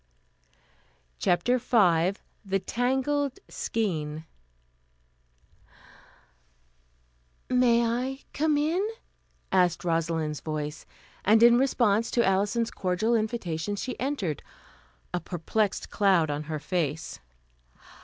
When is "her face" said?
16.45-17.19